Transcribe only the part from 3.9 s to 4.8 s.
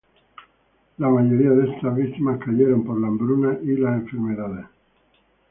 enfermedades.